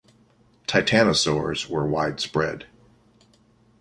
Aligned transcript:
Titanosaurs 0.67 1.69
were 1.69 1.85
widespread. 1.85 2.65